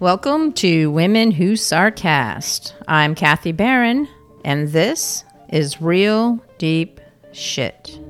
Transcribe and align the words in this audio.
Welcome 0.00 0.52
to 0.54 0.90
Women 0.90 1.30
Who 1.30 1.52
Sarcast. 1.52 2.72
I'm 2.88 3.14
Kathy 3.14 3.52
Barron, 3.52 4.08
and 4.44 4.68
this 4.68 5.24
is 5.50 5.82
Real 5.82 6.42
Deep 6.58 7.00
Shit. 7.32 8.00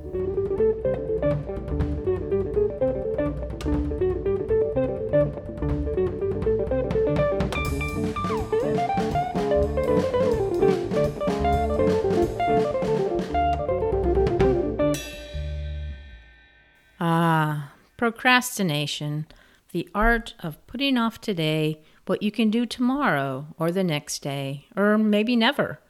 Ah, 17.01 17.73
procrastination, 17.97 19.27
the 19.73 19.89
art 19.95 20.35
of 20.41 20.65
putting 20.67 20.99
off 20.99 21.21
today 21.21 21.81
what 22.07 22.23
you 22.23 22.31
can 22.31 22.51
do 22.51 22.67
tomorrow 22.67 23.47
or 23.59 23.71
the 23.71 23.85
next 23.85 24.19
day, 24.21 24.67
or 24.77 24.99
maybe 24.99 25.35
never. 25.35 25.81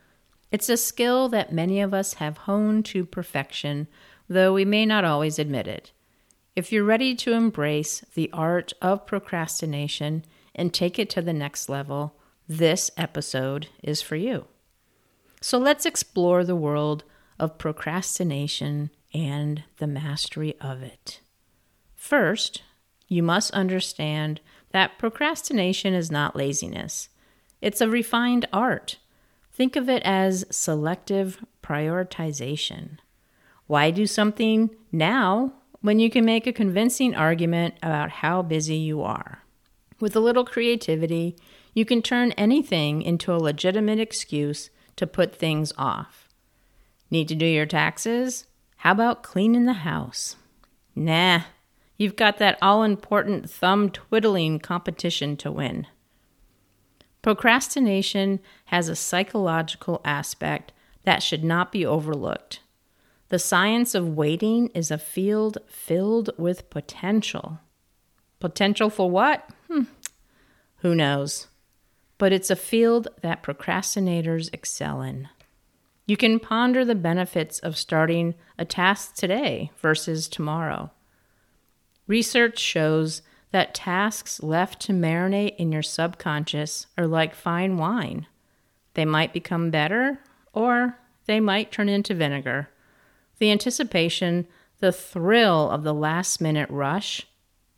It's 0.53 0.69
a 0.69 0.77
skill 0.77 1.29
that 1.31 1.53
many 1.53 1.81
of 1.81 1.93
us 1.95 2.15
have 2.15 2.39
honed 2.39 2.85
to 2.87 3.05
perfection, 3.05 3.89
though 4.29 4.53
we 4.53 4.65
may 4.65 4.87
not 4.87 5.05
always 5.05 5.39
admit 5.39 5.67
it. 5.67 5.93
If 6.55 6.71
you're 6.71 6.85
ready 6.85 7.15
to 7.17 7.33
embrace 7.33 8.05
the 8.15 8.31
art 8.33 8.73
of 8.83 9.07
procrastination 9.07 10.25
and 10.55 10.75
take 10.75 10.99
it 10.99 11.09
to 11.11 11.23
the 11.23 11.33
next 11.33 11.69
level, 11.69 12.15
this 12.49 12.91
episode 12.97 13.69
is 13.83 14.03
for 14.03 14.17
you. 14.17 14.47
So 15.41 15.59
let's 15.59 15.87
explore 15.87 16.45
the 16.45 16.57
world 16.57 17.05
of 17.39 17.59
procrastination 17.59 18.91
and 19.13 19.65
the 19.79 19.87
mastery 19.87 20.55
of 20.61 20.83
it. 20.83 21.21
First, 21.95 22.63
you 23.09 23.23
must 23.23 23.51
understand 23.53 24.41
that 24.71 24.99
procrastination 24.99 25.95
is 25.95 26.11
not 26.11 26.37
laziness, 26.37 27.09
it's 27.61 27.81
a 27.81 27.89
refined 27.89 28.47
art. 28.53 28.99
Think 29.53 29.77
of 29.77 29.89
it 29.89 30.03
as 30.05 30.47
selective 30.51 31.45
prioritization. 31.63 32.99
Why 33.67 33.91
do 33.91 34.07
something 34.07 34.71
now 34.91 35.53
when 35.83 35.99
you 35.99 36.09
can 36.09 36.25
make 36.25 36.47
a 36.47 36.53
convincing 36.53 37.15
argument 37.15 37.75
about 37.83 38.11
how 38.11 38.43
busy 38.43 38.77
you 38.77 39.03
are? 39.03 39.45
With 40.01 40.17
a 40.17 40.21
little 40.21 40.45
creativity, 40.45 41.37
you 41.75 41.85
can 41.85 42.01
turn 42.01 42.33
anything 42.33 43.03
into 43.03 43.33
a 43.33 43.37
legitimate 43.37 44.01
excuse 44.01 44.71
to 44.97 45.07
put 45.07 45.35
things 45.35 45.73
off. 45.77 46.29
Need 47.11 47.29
to 47.29 47.35
do 47.35 47.47
your 47.47 47.67
taxes? 47.67 48.47
How 48.81 48.93
about 48.93 49.23
cleaning 49.23 49.67
the 49.67 49.75
house? 49.75 50.37
Nah, 50.97 51.43
you've 51.99 52.17
got 52.17 52.39
that 52.39 52.57
all 52.63 52.83
important 52.83 53.51
thumb 53.51 53.91
twiddling 53.91 54.59
competition 54.59 55.37
to 55.37 55.53
win. 55.53 55.87
Procrastination 57.21 58.41
has 58.67 58.89
a 58.89 58.97
psychological 58.97 60.01
aspect 60.03 60.73
that 61.05 61.23
should 61.23 61.45
not 61.45 61.71
be 61.71 61.85
overlooked. 61.85 62.61
The 63.29 63.39
science 63.39 63.95
of 63.95 64.17
waiting 64.17 64.69
is 64.69 64.91
a 64.91 64.97
field 64.97 65.59
filled 65.67 66.31
with 66.39 66.71
potential. 66.71 67.61
Potential 68.39 68.89
for 68.89 69.11
what? 69.11 69.47
Hmm. 69.69 69.83
Who 70.79 70.95
knows? 70.95 71.49
But 72.17 72.33
it's 72.33 72.49
a 72.49 72.57
field 72.57 73.09
that 73.21 73.43
procrastinators 73.43 74.49
excel 74.55 75.03
in. 75.03 75.29
You 76.11 76.17
can 76.17 76.41
ponder 76.41 76.85
the 76.85 76.97
benefits 76.97 77.61
of 77.61 77.79
starting 77.79 78.35
a 78.59 78.65
task 78.65 79.15
today 79.15 79.71
versus 79.81 80.27
tomorrow. 80.27 80.91
Research 82.09 82.59
shows 82.59 83.23
that 83.53 83.77
tasks 83.77 84.43
left 84.43 84.83
to 84.83 84.93
marinate 84.93 85.55
in 85.55 85.71
your 85.71 85.85
subconscious 85.85 86.89
are 86.99 87.07
like 87.07 87.37
fine 87.37 87.77
wine. 87.77 88.27
They 88.95 89.05
might 89.05 89.33
become 89.33 89.71
better 89.71 90.19
or 90.53 90.99
they 91.27 91.39
might 91.39 91.71
turn 91.71 91.89
into 91.89 92.13
vinegar. 92.13 92.71
The 93.39 93.53
anticipation, 93.53 94.49
the 94.81 94.91
thrill 94.91 95.71
of 95.71 95.85
the 95.85 95.95
last 95.95 96.41
minute 96.41 96.71
rush, 96.71 97.25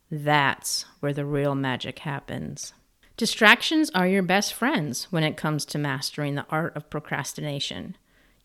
that's 0.09 0.85
where 1.01 1.13
the 1.13 1.23
real 1.23 1.53
magic 1.53 1.99
happens. 1.99 2.73
Distractions 3.15 3.91
are 3.91 4.07
your 4.07 4.23
best 4.23 4.55
friends 4.55 5.03
when 5.11 5.23
it 5.23 5.37
comes 5.37 5.65
to 5.65 5.77
mastering 5.77 6.33
the 6.33 6.47
art 6.49 6.75
of 6.75 6.89
procrastination. 6.89 7.95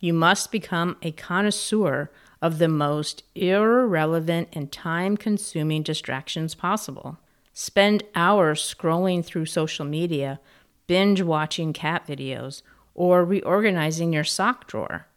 You 0.01 0.13
must 0.13 0.53
become 0.53 0.97
a 1.03 1.13
connoisseur 1.13 2.11
of 2.41 2.59
the 2.59 2.69
most 2.69 3.25
irrelevant 3.35 4.49
and 4.53 4.71
time 4.71 5.17
consuming 5.17 5.83
distractions 5.83 6.55
possible. 6.55 7.19
Spend 7.53 8.05
hours 8.15 8.63
scrolling 8.63 9.25
through 9.25 9.47
social 9.47 9.85
media, 9.85 10.39
binge 10.87 11.21
watching 11.23 11.73
cat 11.73 12.07
videos, 12.07 12.63
or 12.95 13.25
reorganizing 13.25 14.13
your 14.13 14.25
sock 14.25 14.69
drawer. 14.69 15.09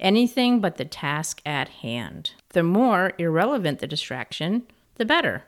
Anything 0.00 0.60
but 0.60 0.76
the 0.76 0.84
task 0.84 1.40
at 1.46 1.68
hand. 1.68 2.32
The 2.50 2.64
more 2.64 3.12
irrelevant 3.18 3.78
the 3.78 3.86
distraction, 3.86 4.64
the 4.96 5.04
better. 5.04 5.44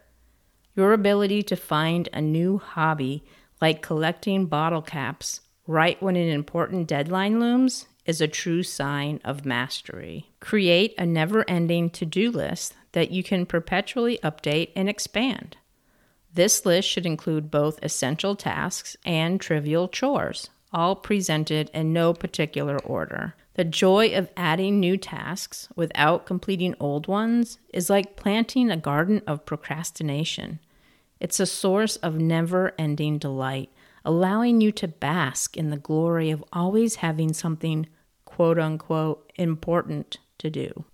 Your 0.77 0.93
ability 0.93 1.43
to 1.45 1.57
find 1.57 2.09
a 2.13 2.21
new 2.21 2.59
hobby, 2.59 3.25
like 3.61 3.83
collecting 3.83 4.47
bottle 4.47 4.83
caps, 4.83 5.41
right 5.67 6.01
when 6.01 6.15
an 6.15 6.29
important 6.29 6.87
deadline 6.87 7.41
looms, 7.41 7.87
is 8.07 8.21
a 8.21 8.29
true 8.29 8.63
sign 8.63 9.21
of 9.25 9.45
mastery. 9.45 10.31
Create 10.41 10.95
a 10.97 11.05
never 11.05 11.45
ending 11.49 11.91
to 11.91 12.07
do 12.07 12.31
list 12.31 12.75
that 12.93 13.11
you 13.11 13.23
can 13.23 13.45
perpetually 13.45 14.19
update 14.23 14.71
and 14.75 14.89
expand. 14.89 15.57
This 16.33 16.65
list 16.65 16.89
should 16.89 17.07
include 17.07 17.51
both 17.51 17.83
essential 17.83 18.37
tasks 18.37 18.97
and 19.05 19.41
trivial 19.41 19.89
chores, 19.89 20.51
all 20.73 20.95
presented 20.95 21.71
in 21.75 21.93
no 21.93 22.15
particular 22.15 22.79
order. 22.79 23.35
The 23.55 23.65
joy 23.65 24.15
of 24.15 24.31
adding 24.37 24.79
new 24.79 24.99
tasks 24.99 25.69
without 25.75 26.27
completing 26.27 26.75
old 26.79 27.09
ones 27.09 27.59
is 27.73 27.89
like 27.89 28.17
planting 28.17 28.71
a 28.71 28.77
garden 28.77 29.23
of 29.27 29.47
procrastination. 29.47 30.61
It's 31.21 31.41
a 31.41 31.47
source 31.47 31.97
of 31.97 32.17
never 32.17 32.75
ending 32.79 33.17
delight, 33.17 33.71
allowing 34.05 34.61
you 34.61 34.73
to 34.73 34.89
bask 34.89 35.57
in 35.57 35.71
the 35.71 35.79
glory 35.79 36.31
of 36.31 36.45
always 36.53 36.97
having 36.97 37.33
something 37.33 37.87
quote 38.37 38.59
unquote 38.59 39.33
important 39.37 40.19
to 40.37 40.51
do. 40.51 40.85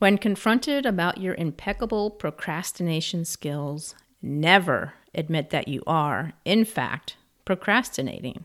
When 0.00 0.18
confronted 0.18 0.84
about 0.84 1.16
your 1.16 1.32
impeccable 1.34 2.10
procrastination 2.10 3.24
skills, 3.24 3.94
never 4.20 4.92
admit 5.14 5.48
that 5.48 5.66
you 5.66 5.82
are, 5.86 6.34
in 6.44 6.66
fact, 6.66 7.16
procrastinating. 7.46 8.44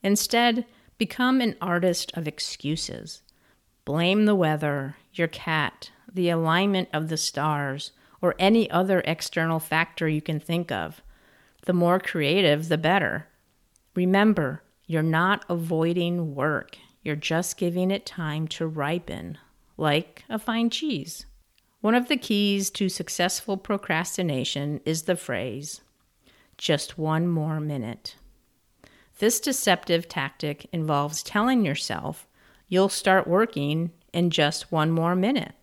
Instead, 0.00 0.64
become 0.96 1.40
an 1.40 1.56
artist 1.60 2.12
of 2.14 2.28
excuses. 2.28 3.22
Blame 3.84 4.26
the 4.26 4.36
weather, 4.36 4.94
your 5.14 5.26
cat, 5.26 5.90
the 6.12 6.30
alignment 6.30 6.88
of 6.92 7.08
the 7.08 7.16
stars, 7.16 7.90
or 8.22 8.36
any 8.38 8.70
other 8.70 9.02
external 9.06 9.58
factor 9.58 10.08
you 10.08 10.22
can 10.22 10.38
think 10.38 10.70
of. 10.70 11.02
The 11.66 11.72
more 11.72 11.98
creative, 11.98 12.68
the 12.68 12.78
better. 12.78 13.26
Remember, 13.96 14.62
you're 14.86 15.02
not 15.02 15.44
avoiding 15.48 16.36
work, 16.36 16.78
you're 17.08 17.16
just 17.16 17.56
giving 17.56 17.90
it 17.90 18.04
time 18.04 18.46
to 18.46 18.66
ripen, 18.66 19.38
like 19.78 20.24
a 20.28 20.38
fine 20.38 20.68
cheese. 20.68 21.24
One 21.80 21.94
of 21.94 22.08
the 22.08 22.18
keys 22.18 22.68
to 22.72 22.90
successful 22.90 23.56
procrastination 23.56 24.82
is 24.84 25.04
the 25.04 25.16
phrase, 25.16 25.80
just 26.58 26.98
one 26.98 27.26
more 27.26 27.60
minute. 27.60 28.16
This 29.20 29.40
deceptive 29.40 30.06
tactic 30.06 30.68
involves 30.70 31.22
telling 31.22 31.64
yourself 31.64 32.28
you'll 32.68 32.90
start 32.90 33.26
working 33.26 33.90
in 34.12 34.28
just 34.28 34.70
one 34.70 34.90
more 34.90 35.16
minute. 35.16 35.54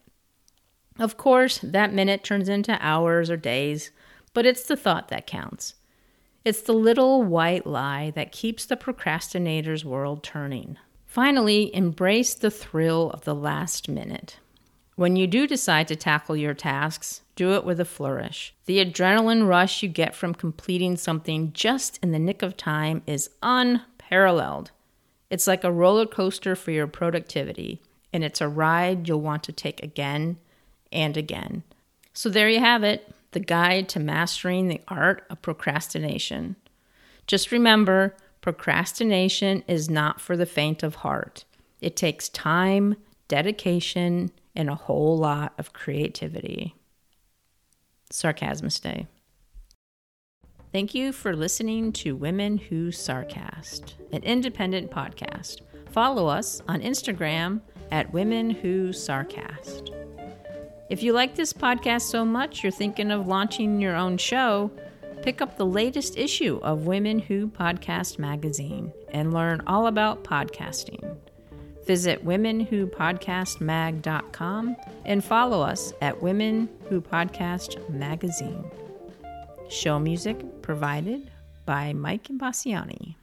Of 0.97 1.15
course, 1.15 1.59
that 1.59 1.93
minute 1.93 2.23
turns 2.23 2.49
into 2.49 2.75
hours 2.81 3.29
or 3.29 3.37
days, 3.37 3.91
but 4.33 4.47
it's 4.47 4.63
the 4.63 4.75
thought 4.75 5.09
that 5.09 5.27
counts. 5.27 5.75
It's 6.43 6.61
the 6.61 6.73
little 6.73 7.21
white 7.21 7.67
lie 7.67 8.11
that 8.15 8.31
keeps 8.31 8.65
the 8.65 8.77
procrastinator's 8.77 9.85
world 9.85 10.23
turning. 10.23 10.77
Finally, 11.15 11.73
embrace 11.73 12.33
the 12.33 12.51
thrill 12.51 13.09
of 13.11 13.21
the 13.21 13.33
last 13.33 13.87
minute. 13.87 14.37
When 14.97 15.15
you 15.15 15.27
do 15.27 15.47
decide 15.47 15.87
to 15.87 15.95
tackle 15.95 16.35
your 16.35 16.53
tasks, 16.53 17.21
do 17.37 17.53
it 17.53 17.63
with 17.63 17.79
a 17.79 17.85
flourish. 17.85 18.53
The 18.65 18.83
adrenaline 18.83 19.47
rush 19.47 19.81
you 19.81 19.87
get 19.87 20.13
from 20.13 20.35
completing 20.35 20.97
something 20.97 21.53
just 21.53 21.99
in 22.03 22.11
the 22.11 22.19
nick 22.19 22.41
of 22.41 22.57
time 22.57 23.01
is 23.07 23.29
unparalleled. 23.41 24.71
It's 25.29 25.47
like 25.47 25.63
a 25.63 25.71
roller 25.71 26.05
coaster 26.05 26.53
for 26.53 26.71
your 26.71 26.85
productivity, 26.85 27.81
and 28.11 28.21
it's 28.21 28.41
a 28.41 28.49
ride 28.49 29.07
you'll 29.07 29.21
want 29.21 29.43
to 29.43 29.53
take 29.53 29.81
again 29.81 30.35
and 30.91 31.15
again. 31.15 31.63
So, 32.11 32.27
there 32.27 32.49
you 32.49 32.59
have 32.59 32.83
it 32.83 33.15
the 33.31 33.39
guide 33.39 33.87
to 33.87 34.01
mastering 34.01 34.67
the 34.67 34.81
art 34.89 35.23
of 35.29 35.41
procrastination. 35.41 36.57
Just 37.25 37.53
remember, 37.53 38.17
Procrastination 38.45 39.63
is 39.67 39.89
not 39.89 40.21
for 40.21 40.37
the 40.37 40.45
faint 40.45 40.83
of 40.83 40.97
heart. 40.97 41.45
It 41.81 41.95
takes 41.95 42.29
time, 42.29 42.95
dedication, 43.27 44.29
and 44.55 44.69
a 44.69 44.75
whole 44.75 45.17
lot 45.17 45.53
of 45.57 45.73
creativity. 45.73 46.75
Sarcasmaste. 48.11 49.07
Thank 50.71 50.93
you 50.93 51.11
for 51.11 51.35
listening 51.35 51.91
to 51.93 52.15
Women 52.15 52.59
Who 52.59 52.89
Sarcast, 52.89 53.93
an 54.11 54.21
independent 54.21 54.91
podcast. 54.91 55.61
Follow 55.89 56.27
us 56.27 56.61
on 56.67 56.81
Instagram 56.81 57.61
at 57.89 58.13
Women 58.13 58.51
Who 58.51 58.89
Sarcast. 58.89 59.89
If 60.91 61.01
you 61.01 61.13
like 61.13 61.33
this 61.33 61.51
podcast 61.51 62.03
so 62.03 62.23
much 62.23 62.61
you're 62.61 62.71
thinking 62.71 63.09
of 63.09 63.25
launching 63.25 63.81
your 63.81 63.95
own 63.95 64.19
show, 64.19 64.69
pick 65.25 65.41
up 65.41 65.57
the 65.57 65.65
latest 65.65 66.17
issue 66.19 66.59
of 66.61 66.85
Women 66.85 67.17
Who 67.17 67.47
Podcast 67.47 68.19
magazine 68.19 68.93
and 69.09 69.33
learn 69.33 69.63
all 69.65 69.87
about 69.87 70.23
podcasting. 70.23 71.17
Visit 71.87 72.23
womenwhopodcastmag.com 72.23 74.75
and 75.03 75.23
follow 75.23 75.63
us 75.63 75.93
at 75.99 76.21
Women 76.21 76.69
Who 76.89 77.01
Podcast 77.01 77.89
Magazine. 77.89 78.69
Show 79.67 79.97
music 79.97 80.61
provided 80.61 81.31
by 81.65 81.91
Mike 81.93 82.27
Bassiani. 82.27 83.15